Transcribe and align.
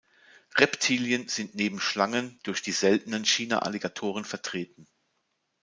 Reptilien 0.55 1.27
sind 1.27 1.53
neben 1.53 1.79
Schlangen 1.79 2.39
durch 2.41 2.63
die 2.63 2.71
seltenen 2.71 3.23
China-Alligatoren 3.23 4.25
vertreten. 4.25 4.87